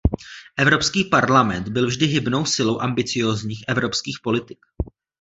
[0.57, 4.59] Evropský parlament byl vždy hybnou silou ambiciózních evropských politik.